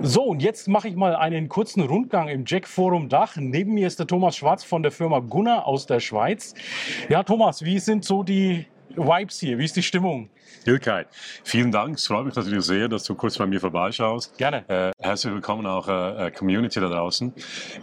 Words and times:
So, 0.00 0.22
und 0.22 0.42
jetzt 0.42 0.68
mache 0.68 0.86
ich 0.86 0.94
mal 0.94 1.16
einen 1.16 1.48
kurzen 1.48 1.80
Rundgang 1.80 2.28
im 2.28 2.44
Jack 2.46 2.68
Forum 2.68 3.08
Dach. 3.08 3.36
Neben 3.36 3.74
mir 3.74 3.88
ist 3.88 3.98
der 3.98 4.06
Thomas 4.06 4.36
Schwarz 4.36 4.62
von 4.62 4.84
der 4.84 4.92
Firma 4.92 5.18
Gunnar 5.18 5.66
aus 5.66 5.86
der 5.86 5.98
Schweiz. 5.98 6.54
Ja, 7.08 7.24
Thomas, 7.24 7.64
wie 7.64 7.80
sind 7.80 8.04
so 8.04 8.22
die 8.22 8.66
Vibes 8.94 9.40
hier? 9.40 9.58
Wie 9.58 9.64
ist 9.64 9.74
die 9.74 9.82
Stimmung? 9.82 10.30
Ilkay, 10.64 11.04
vielen 11.44 11.72
Dank. 11.72 11.96
Es 11.96 12.06
freut 12.06 12.26
mich 12.26 12.34
natürlich 12.34 12.64
sehr, 12.64 12.88
dass 12.88 13.04
du 13.04 13.14
kurz 13.14 13.38
bei 13.38 13.46
mir 13.46 13.60
vorbeischaust. 13.60 14.36
Gerne. 14.38 14.64
Äh, 14.68 14.92
herzlich 15.00 15.32
willkommen 15.32 15.66
auch 15.66 15.88
äh, 15.88 16.26
äh 16.26 16.30
Community 16.30 16.80
da 16.80 16.88
draußen. 16.88 17.32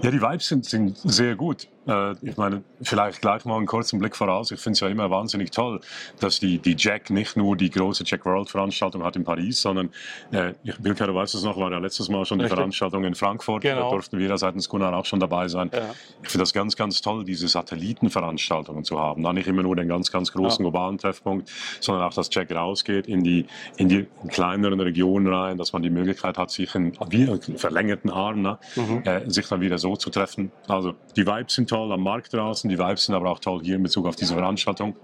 Ja, 0.01 0.11
die 0.11 0.21
Vibes 0.21 0.47
sind, 0.47 0.65
sind 0.65 0.97
sehr 0.97 1.35
gut. 1.35 1.67
Äh, 1.87 2.13
ich 2.21 2.37
meine, 2.37 2.63
vielleicht 2.81 3.21
gleich 3.21 3.45
mal 3.45 3.57
einen 3.57 3.65
kurzen 3.65 3.99
Blick 3.99 4.15
voraus. 4.15 4.51
Ich 4.51 4.59
finde 4.59 4.73
es 4.73 4.79
ja 4.79 4.87
immer 4.87 5.09
wahnsinnig 5.09 5.51
toll, 5.51 5.81
dass 6.19 6.39
die, 6.39 6.57
die 6.59 6.75
Jack 6.77 7.09
nicht 7.09 7.37
nur 7.37 7.55
die 7.55 7.69
große 7.69 8.03
Jack 8.05 8.25
World 8.25 8.49
Veranstaltung 8.49 9.03
hat 9.03 9.15
in 9.15 9.23
Paris, 9.23 9.61
sondern, 9.61 9.89
äh, 10.31 10.53
Bilka, 10.79 11.05
du 11.05 11.15
weißt 11.15 11.35
es 11.35 11.43
noch, 11.43 11.57
war 11.57 11.71
ja 11.71 11.77
letztes 11.77 12.09
Mal 12.09 12.25
schon 12.25 12.39
die 12.39 12.45
Richtig. 12.45 12.57
Veranstaltung 12.57 13.03
in 13.03 13.15
Frankfurt. 13.15 13.61
Genau. 13.61 13.83
Da 13.83 13.89
durften 13.89 14.17
wir 14.17 14.27
ja 14.27 14.37
seitens 14.37 14.69
Gunnar 14.69 14.93
auch 14.93 15.05
schon 15.05 15.19
dabei 15.19 15.47
sein. 15.47 15.69
Ja. 15.73 15.93
Ich 16.23 16.29
finde 16.29 16.43
das 16.43 16.53
ganz, 16.53 16.75
ganz 16.75 17.01
toll, 17.01 17.23
diese 17.23 17.47
Satellitenveranstaltungen 17.47 18.83
zu 18.83 18.99
haben. 18.99 19.23
Da 19.23 19.33
nicht 19.33 19.47
immer 19.47 19.63
nur 19.63 19.75
den 19.75 19.87
ganz, 19.87 20.11
ganz 20.11 20.31
großen 20.31 20.63
Ja. 20.63 20.69
globalen 20.69 20.97
Treffpunkt, 20.97 21.51
sondern 21.79 22.03
auch, 22.03 22.13
dass 22.13 22.29
Jack 22.31 22.49
rausgeht 22.55 23.07
in 23.07 23.23
die, 23.23 23.45
in 23.77 23.89
die 23.89 24.07
kleineren 24.29 24.79
Regionen 24.79 25.31
rein, 25.31 25.57
dass 25.57 25.73
man 25.73 25.81
die 25.83 25.89
Möglichkeit 25.89 26.37
hat, 26.37 26.51
sich 26.51 26.73
in 26.75 26.93
wie 27.09 27.23
einen 27.29 27.57
verlängerten 27.57 28.09
Arm, 28.09 28.41
ne, 28.41 28.57
Mhm. 28.75 29.01
äh, 29.05 29.29
sich 29.29 29.47
dann 29.47 29.61
wieder 29.61 29.77
so 29.77 29.95
zu 29.95 30.09
treffen. 30.09 30.51
Also 30.67 30.93
die 31.15 31.25
Vibes 31.27 31.55
sind 31.55 31.69
toll 31.69 31.91
am 31.91 32.01
Markt 32.01 32.33
draußen, 32.33 32.69
die 32.69 32.77
Vibes 32.79 33.05
sind 33.05 33.15
aber 33.15 33.29
auch 33.29 33.39
toll 33.39 33.61
hier 33.63 33.75
in 33.75 33.83
Bezug 33.83 34.05
auf 34.07 34.15
diese 34.15 34.33
Veranstaltung. 34.33 34.95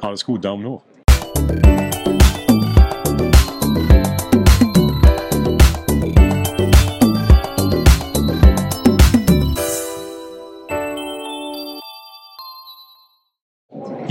Alles 0.00 0.24
gut, 0.24 0.44
Daumen 0.44 0.66
hoch. 0.66 0.82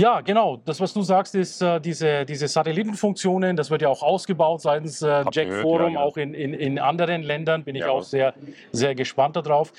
Ja, 0.00 0.22
genau. 0.22 0.56
Das, 0.64 0.80
was 0.80 0.94
du 0.94 1.02
sagst, 1.02 1.34
ist 1.34 1.60
äh, 1.60 1.78
diese, 1.78 2.24
diese 2.24 2.48
Satellitenfunktionen, 2.48 3.54
das 3.54 3.70
wird 3.70 3.82
ja 3.82 3.88
auch 3.90 4.02
ausgebaut 4.02 4.62
seitens 4.62 5.02
äh, 5.02 5.24
Jack 5.30 5.48
gehört, 5.48 5.60
Forum, 5.62 5.80
ja, 5.82 5.88
genau. 5.88 6.00
auch 6.00 6.16
in, 6.16 6.32
in, 6.32 6.54
in 6.54 6.78
anderen 6.78 7.22
Ländern. 7.22 7.64
Bin 7.64 7.74
ich 7.76 7.82
Ja. 7.82 7.90
auch 7.90 8.02
sehr, 8.02 8.32
sehr 8.72 8.94
gespannt 8.94 9.36
darauf. 9.36 9.74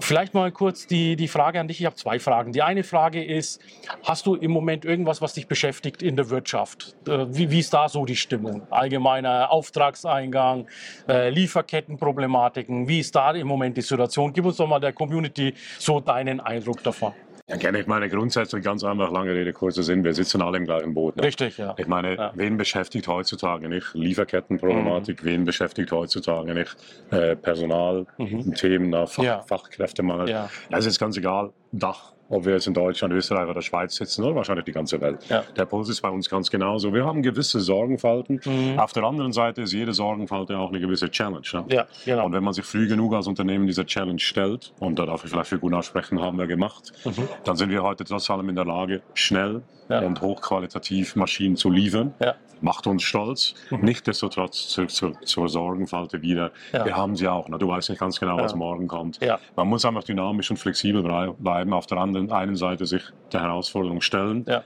Vielleicht 0.00 0.34
mal 0.34 0.52
kurz 0.52 0.86
die, 0.86 1.16
die 1.16 1.28
Frage 1.28 1.60
an 1.60 1.66
dich. 1.66 1.80
Ich 1.80 1.86
habe 1.86 1.96
zwei 1.96 2.18
Fragen. 2.18 2.52
Die 2.52 2.60
eine 2.60 2.84
Frage 2.84 3.24
ist, 3.24 3.62
hast 4.04 4.26
du 4.26 4.34
im 4.34 4.50
Moment 4.50 4.84
irgendwas, 4.84 5.22
was 5.22 5.32
dich 5.32 5.48
beschäftigt 5.48 6.02
in 6.02 6.16
der 6.16 6.28
Wirtschaft? 6.28 6.94
Äh, 7.08 7.24
wie, 7.30 7.50
wie 7.50 7.60
ist 7.60 7.72
da 7.72 7.88
so 7.88 8.04
die 8.04 8.16
Stimmung? 8.16 8.66
Allgemeiner 8.68 9.50
Auftragseingang, 9.50 10.66
äh, 11.08 11.30
Lieferkettenproblematiken. 11.30 12.86
Wie 12.86 13.00
ist 13.00 13.16
da 13.16 13.30
im 13.30 13.46
Moment 13.46 13.78
die 13.78 13.82
Situation? 13.82 14.30
Gib 14.34 14.44
uns 14.44 14.58
doch 14.58 14.66
mal 14.66 14.78
der 14.78 14.92
Community 14.92 15.54
so 15.78 16.00
deinen 16.00 16.38
Eindruck 16.40 16.82
davon. 16.82 17.14
Ja, 17.48 17.56
kenne 17.56 17.80
ich 17.80 17.86
meine 17.86 18.10
grundsätzlich 18.10 18.62
ganz 18.62 18.84
einfach, 18.84 19.10
lange 19.10 19.32
Rede, 19.32 19.54
kurzer 19.54 19.82
Sinn, 19.82 20.04
wir 20.04 20.12
sitzen 20.12 20.42
alle 20.42 20.58
im 20.58 20.66
gleichen 20.66 20.92
Boot. 20.92 21.16
Ne? 21.16 21.22
Richtig, 21.22 21.56
ja. 21.56 21.74
Ich 21.78 21.86
meine, 21.86 22.14
Ja. 22.14 22.32
wen 22.34 22.58
beschäftigt 22.58 23.08
heutzutage 23.08 23.70
nicht 23.70 23.94
Lieferkettenproblematik, 23.94 25.24
wen 25.24 25.46
beschäftigt 25.46 25.90
heutzutage 25.90 26.52
nicht 26.52 26.76
äh, 27.10 27.36
Personalthemen, 27.36 28.90
mhm. 28.90 29.06
Fach, 29.06 29.22
Ja. 29.22 29.40
Fachkräftemangel. 29.42 30.28
Ja. 30.28 30.50
Es 30.70 30.84
ist 30.84 30.98
ganz 30.98 31.16
egal, 31.16 31.52
Dach, 31.72 32.12
ob 32.30 32.44
wir 32.44 32.52
jetzt 32.54 32.66
in 32.66 32.74
Deutschland, 32.74 33.12
Österreich 33.14 33.48
oder 33.48 33.62
Schweiz 33.62 33.94
sitzen 33.96 34.22
oder 34.24 34.34
wahrscheinlich 34.36 34.64
die 34.64 34.72
ganze 34.72 35.00
Welt. 35.00 35.24
Ja. 35.28 35.44
Der 35.56 35.64
Puls 35.64 35.88
ist 35.88 36.00
bei 36.02 36.08
uns 36.10 36.28
ganz 36.28 36.50
genauso. 36.50 36.92
Wir 36.92 37.04
haben 37.04 37.22
gewisse 37.22 37.60
Sorgenfalten. 37.60 38.40
Mhm. 38.44 38.78
Auf 38.78 38.92
der 38.92 39.04
anderen 39.04 39.32
Seite 39.32 39.62
ist 39.62 39.72
jede 39.72 39.92
Sorgenfalte 39.92 40.58
auch 40.58 40.68
eine 40.70 40.80
gewisse 40.80 41.10
Challenge. 41.10 41.42
Ne? 41.52 41.64
Ja, 41.68 41.86
genau. 42.04 42.26
Und 42.26 42.32
wenn 42.32 42.44
man 42.44 42.52
sich 42.54 42.64
früh 42.64 42.86
genug 42.86 43.14
als 43.14 43.26
Unternehmen 43.26 43.66
dieser 43.66 43.86
Challenge 43.86 44.18
stellt, 44.18 44.72
und 44.80 44.98
da 44.98 45.06
darf 45.06 45.24
ich 45.24 45.30
vielleicht 45.30 45.48
für 45.48 45.58
Gunnar 45.58 45.82
sprechen, 45.82 46.20
haben 46.20 46.38
wir 46.38 46.46
gemacht, 46.46 46.92
Mhm. 47.04 47.28
dann 47.44 47.56
sind 47.56 47.70
wir 47.70 47.82
heute 47.82 48.04
trotz 48.04 48.28
allem 48.30 48.48
in 48.48 48.54
der 48.56 48.64
Lage, 48.66 49.02
schnell 49.14 49.62
Ja. 49.88 50.00
und 50.00 50.20
hochqualitativ 50.20 51.16
Maschinen 51.16 51.56
zu 51.56 51.70
liefern. 51.70 52.12
Ja. 52.20 52.34
Macht 52.60 52.88
uns 52.88 53.04
stolz. 53.04 53.54
Mhm. 53.70 53.82
Nichtsdestotrotz 53.82 54.68
zurück 54.68 54.90
zur, 54.90 55.20
zur 55.22 55.48
Sorgenfalte 55.48 56.22
wieder. 56.22 56.50
Wir 56.72 56.96
haben 56.96 57.14
sie 57.14 57.28
auch. 57.28 57.48
Ne? 57.48 57.56
Du 57.56 57.68
weißt 57.68 57.88
nicht 57.90 58.00
ganz 58.00 58.18
genau, 58.18 58.36
was 58.36 58.52
morgen 58.56 58.88
kommt. 58.88 59.20
Man 59.54 59.68
muss 59.68 59.84
einfach 59.84 60.02
dynamisch 60.02 60.50
und 60.50 60.56
flexibel 60.56 61.02
brei- 61.02 61.32
bleiben. 61.58 61.72
Auf 61.72 61.86
der 61.86 61.98
anderen 61.98 62.30
einen 62.30 62.56
Seite 62.56 62.86
sich 62.86 63.02
der 63.32 63.42
Herausforderung 63.42 64.00
stellen, 64.00 64.44
Ja. 64.48 64.62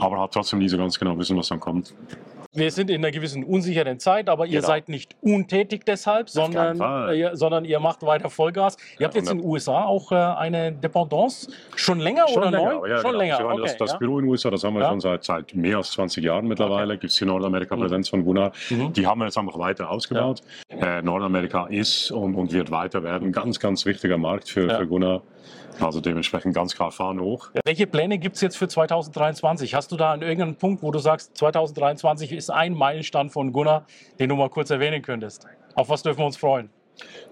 aber 0.00 0.18
halt 0.18 0.32
trotzdem 0.32 0.58
nie 0.60 0.68
so 0.68 0.78
ganz 0.78 0.98
genau 0.98 1.18
wissen, 1.18 1.36
was 1.36 1.48
dann 1.48 1.60
kommt. 1.60 1.94
Wir 2.56 2.70
sind 2.70 2.88
in 2.90 2.96
einer 3.04 3.10
gewissen 3.10 3.44
unsicheren 3.44 3.98
Zeit, 3.98 4.28
aber 4.30 4.46
ihr 4.46 4.60
Genau. 4.60 4.66
seid 4.66 4.88
nicht 4.88 5.14
untätig 5.20 5.84
deshalb, 5.84 6.30
sondern, 6.30 6.80
äh, 7.10 7.14
ihr, 7.14 7.36
sondern 7.36 7.64
ihr 7.66 7.78
macht 7.80 8.02
weiter 8.02 8.30
Vollgas. 8.30 8.76
Ihr 8.98 9.04
habt 9.04 9.14
jetzt 9.14 9.30
in 9.30 9.38
den 9.38 9.46
USA 9.46 9.84
auch 9.84 10.10
äh, 10.10 10.14
eine 10.16 10.72
Dependance. 10.72 11.50
Schon 11.76 12.00
länger 12.00 12.24
oder 12.34 12.50
neu? 12.50 12.76
aber 12.76 12.88
ja, 12.88 12.96
schon 13.02 13.10
genau. 13.12 13.18
länger. 13.18 13.44
Okay, 13.44 13.60
das, 13.62 13.76
das 13.76 13.92
ja. 13.92 13.98
Büro 13.98 14.18
in 14.18 14.24
den 14.24 14.30
USA, 14.30 14.50
das 14.50 14.64
haben 14.64 14.74
wir 14.74 14.80
Ja. 14.82 14.88
schon 14.88 15.00
seit, 15.00 15.24
seit 15.24 15.54
mehr 15.54 15.76
als 15.76 15.90
20 15.92 16.24
Jahren 16.24 16.46
mittlerweile. 16.48 16.96
Gibt 16.96 17.12
es 17.12 17.18
hier 17.18 17.26
Nordamerika-Präsenz 17.26 18.08
von 18.08 18.24
Gunnar. 18.24 18.52
Mhm. 18.70 18.92
Die 18.94 19.06
haben 19.06 19.18
wir 19.20 19.26
jetzt 19.26 19.36
einfach 19.36 19.58
weiter 19.58 19.90
ausgebaut. 19.90 20.40
Äh, 20.70 21.02
Nordamerika 21.02 21.66
ist 21.66 22.10
und, 22.10 22.34
und 22.34 22.52
wird 22.52 22.70
weiter 22.70 23.02
werden. 23.02 23.32
Ganz, 23.32 23.60
ganz 23.60 23.84
wichtiger 23.84 24.16
Markt 24.16 24.48
für, 24.48 24.66
Ja. 24.68 24.78
für 24.78 24.86
Gunnar. 24.86 25.20
Also 25.78 26.00
dementsprechend 26.00 26.54
ganz 26.54 26.74
klar 26.74 26.90
fahren 26.90 27.20
hoch. 27.20 27.50
Welche 27.66 27.86
Pläne 27.86 28.16
gibt 28.16 28.36
es 28.36 28.40
jetzt 28.40 28.56
für 28.56 28.66
2023? 28.66 29.74
Hast 29.74 29.92
du 29.92 29.96
da 29.96 30.12
an 30.12 30.22
irgendeinem 30.22 30.56
Punkt, 30.56 30.82
wo 30.82 30.90
du 30.90 30.98
sagst, 30.98 31.36
2023 31.36 32.32
ist 32.32 32.45
ein 32.50 32.74
Meilenstein 32.74 33.30
von 33.30 33.52
Gunnar, 33.52 33.86
den 34.18 34.28
du 34.28 34.36
mal 34.36 34.48
kurz 34.50 34.70
erwähnen 34.70 35.02
könntest? 35.02 35.46
Auf 35.74 35.88
was 35.88 36.02
dürfen 36.02 36.20
wir 36.20 36.26
uns 36.26 36.36
freuen? 36.36 36.70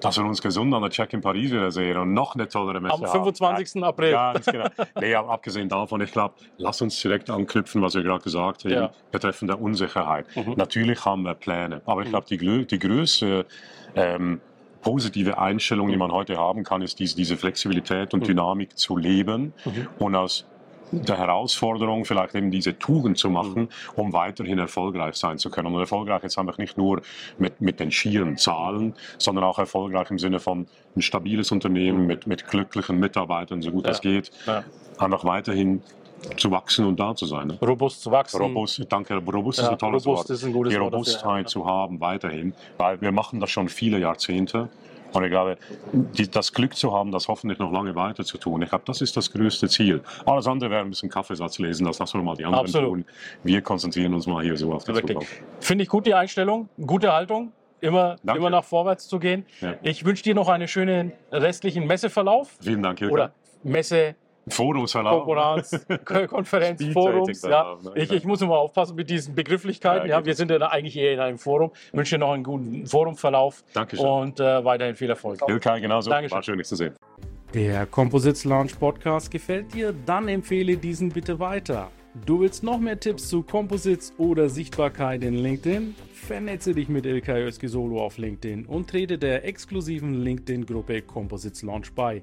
Dass 0.01 0.19
wir 0.19 0.25
uns 0.27 0.43
gesund 0.43 0.75
an 0.75 0.83
der 0.83 0.91
Check 0.91 1.15
in 1.15 1.23
Paris 1.23 1.51
wieder 1.51 1.71
sehen 1.71 1.97
und 1.97 2.13
noch 2.13 2.35
eine 2.35 2.47
tollere 2.49 2.81
Messe 2.83 2.97
Am 2.97 3.01
haben. 3.05 3.13
25. 3.13 3.83
April. 3.83 4.13
Ganz 4.13 4.45
genau. 4.45 4.67
Nee, 5.01 5.15
abgesehen 5.15 5.71
davon, 5.71 6.03
ich 6.03 6.13
glaube, 6.13 6.35
lass 6.59 6.83
uns 6.83 7.01
direkt 7.01 7.31
anknüpfen, 7.31 7.81
was 7.81 7.95
wir 7.95 8.03
gerade 8.03 8.23
gesagt 8.23 8.65
haben, 8.65 8.73
Ja. 8.73 8.91
betreffend 9.11 9.51
der 9.51 9.59
Unsicherheit. 9.63 10.27
Mhm. 10.37 10.53
Natürlich 10.57 11.03
haben 11.07 11.23
wir 11.23 11.33
Pläne, 11.33 11.81
aber 11.87 12.03
ich 12.03 12.11
glaube, 12.11 12.27
die, 12.29 12.67
die 12.67 12.79
größte 12.79 13.47
ähm, 13.95 14.43
positive 14.83 15.39
Einstellung, 15.39 15.89
die 15.89 15.97
man 15.97 16.13
heute 16.13 16.37
haben 16.37 16.63
kann, 16.63 16.83
ist 16.83 16.99
diese, 16.99 17.17
diese 17.17 17.39
Flexibilität 17.39 18.13
und 18.13 18.21
Mhm. 18.21 18.27
Dynamik 18.27 18.77
zu 18.77 18.99
leben 18.99 19.55
Mhm. 19.65 19.89
und 19.99 20.15
aus 20.15 20.45
der 21.03 21.19
Herausforderung 21.19 22.05
vielleicht 22.05 22.35
eben 22.35 22.51
diese 22.51 22.79
Tugend 22.79 23.19
zu 23.19 23.31
machen, 23.31 23.63
Mhm. 23.63 23.69
um 23.97 24.13
weiterhin 24.13 24.59
erfolgreich 24.59 25.17
sein 25.17 25.39
zu 25.39 25.51
können. 25.51 25.75
Und 25.75 25.81
erfolgreich 25.81 26.23
jetzt 26.23 26.39
einfach 26.39 26.59
nicht 26.59 26.77
nur 26.79 27.03
mit, 27.39 27.61
mit 27.61 27.81
den 27.81 27.91
schieren 27.91 28.37
Zahlen, 28.37 28.95
sondern 29.19 29.45
auch 29.45 29.59
erfolgreich 29.59 30.11
im 30.11 30.19
Sinne 30.19 30.41
von 30.41 30.67
ein 30.97 31.03
stabiles 31.03 31.51
Unternehmen 31.53 32.07
mit, 32.07 32.27
mit 32.27 32.47
glücklichen 32.47 32.99
Mitarbeitern, 32.99 33.63
so 33.63 33.71
gut 33.71 33.83
Mhm. 33.83 33.87
Ja. 33.87 33.91
es 33.93 34.01
geht, 34.01 34.31
Ja. 34.47 34.65
einfach 34.99 35.25
weiterhin 35.25 35.83
zu 36.39 36.51
wachsen 36.51 36.87
und 36.87 36.99
da 36.99 37.15
zu 37.15 37.27
sein. 37.27 37.49
Ne? 37.49 37.59
Robust 37.61 38.03
zu 38.03 38.11
wachsen. 38.11 38.41
Robust, 38.41 38.81
danke, 38.89 39.15
robust 39.17 39.59
Ja, 39.59 39.65
ist 39.65 39.71
ein 39.71 39.79
tolles 39.79 40.07
robust 40.07 40.29
Wort. 40.29 40.31
ist 40.31 40.45
ein 40.45 40.53
gutes 40.53 40.73
Die 40.73 40.81
Wort 40.81 40.93
dafür, 40.95 40.99
Robustheit 40.99 41.45
ja. 41.45 41.47
zu 41.47 41.67
haben 41.67 42.01
weiterhin, 42.01 42.55
weil 42.79 43.01
wir 43.03 43.13
machen 43.13 43.41
das 43.41 43.51
schon 43.51 43.69
viele 43.69 43.99
Jahrzehnte. 43.99 44.69
Und 45.15 45.25
ich 45.25 45.31
glaube, 45.31 45.57
die, 45.93 46.29
das 46.29 46.53
Glück 46.53 46.75
zu 46.77 46.93
haben, 46.93 47.13
das 47.13 47.29
hoffentlich 47.29 47.59
noch 47.59 47.73
lange 47.73 47.95
weiter 47.95 48.25
zu 48.25 48.37
tun, 48.37 48.63
ich 48.63 48.69
glaube, 48.69 48.85
das 48.87 49.01
ist 49.01 49.17
das 49.17 49.31
größte 49.33 49.69
Ziel. 49.69 50.03
Alles 50.27 50.47
andere 50.47 50.71
wäre 50.71 50.81
ein 50.83 50.91
bisschen 50.91 51.09
Kaffeesatz 51.09 51.59
lesen, 51.59 51.87
das 51.87 51.99
lassen 51.99 52.19
wir 52.19 52.25
mal 52.25 52.37
die 52.37 52.45
anderen 52.45 52.65
Absolut. 52.65 52.91
tun. 52.91 53.05
Wir 53.45 53.63
konzentrieren 53.63 54.13
uns 54.13 54.27
mal 54.27 54.43
hier 54.43 54.57
so 54.57 54.73
auf 54.73 54.85
die 54.85 54.95
Wirklich. 54.95 55.13
Zukunft. 55.19 55.43
Finde 55.61 55.85
ich 55.85 55.89
gut 55.89 56.07
die 56.07 56.15
Einstellung, 56.15 56.69
gute 56.85 57.13
Haltung, 57.13 57.53
immer, 57.81 58.17
Danke. 58.25 58.41
immer 58.41 58.51
nach 58.51 58.65
vorwärts 58.65 59.07
zu 59.09 59.19
gehen. 59.19 59.47
Ja. 59.61 59.75
Ich 59.83 60.05
wünsche 60.05 60.25
dir 60.25 60.35
noch 60.35 60.49
einen 60.49 60.67
schönen 60.67 61.13
restlichen 61.31 61.87
Messeverlauf 61.87 62.57
Vielen 62.61 62.83
Dank, 62.83 62.99
Hilke. 62.99 63.15
oder 63.15 63.33
Messe, 63.63 64.17
Forumsverlauf. 64.49 65.25
Konferenz, 66.05 66.31
Konferenz, 66.31 66.93
Forums. 66.93 67.43
Ja. 67.43 67.79
ne? 67.83 67.93
Ich, 67.95 68.13
ich 68.13 68.25
muss 68.25 68.43
immer 68.43 68.59
aufpassen 68.59 68.97
mit 68.97 69.09
diesen 69.11 69.35
Begrifflichkeiten. 69.35 70.09
Ja, 70.09 70.19
Ja, 70.19 70.25
wir 70.25 70.35
sind 70.35 70.51
ja 70.51 70.59
da 70.59 70.69
eigentlich 70.69 70.97
eher 70.97 71.15
in 71.15 71.21
einem 71.21 71.39
Forum. 71.39 71.73
Ich 71.89 71.95
wünsche 71.95 72.17
dir 72.17 72.21
noch 72.21 72.33
einen 72.33 72.45
guten 72.45 72.87
Forumverlauf 72.87 73.65
Dankeschön. 73.73 74.07
und 74.07 74.41
äh, 74.41 74.65
weiterhin 74.65 74.95
viel 74.95 75.11
Erfolg. 75.11 75.41
Hilke, 75.47 75.81
genauso. 75.81 76.11
Dankeschön. 76.11 76.37
War 76.37 76.43
schön, 76.43 76.59
dich 76.59 76.67
zu 76.67 76.77
sehen. 76.77 76.95
Der 77.55 77.87
Composites 77.87 78.45
Launch 78.45 78.79
Podcast 78.79 79.31
gefällt 79.31 79.73
dir? 79.75 79.95
Dann 80.07 80.29
empfehle 80.29 80.77
diesen 80.77 81.11
bitte 81.11 81.39
weiter. 81.39 81.91
Du 82.27 82.41
willst 82.41 82.63
noch 82.63 82.79
mehr 82.79 82.99
Tipps 82.99 83.29
zu 83.29 83.43
Composites 83.43 84.13
oder 84.19 84.49
Sichtbarkeit 84.49 85.25
in 85.25 85.35
LinkedIn? 85.35 85.97
Vernetze 86.13 86.73
dich 86.73 86.89
mit 86.89 87.07
Ilkay 87.07 87.43
Özki 87.43 87.69
Solo 87.69 88.01
auf 88.05 88.19
LinkedIn 88.19 88.67
und 88.67 88.89
trete 88.89 89.19
der 89.19 89.45
exklusiven 89.45 90.15
LinkedIn-Gruppe 90.15 91.03
Composites 91.03 91.63
Launch 91.63 91.93
bei. 91.93 92.23